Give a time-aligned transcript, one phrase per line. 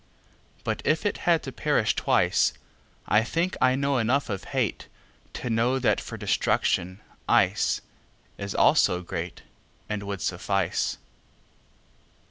[0.63, 6.01] But if it had to perish twice,I think I know enough of hateTo know that
[6.01, 10.97] for destruction iceIs also greatAnd would suffice.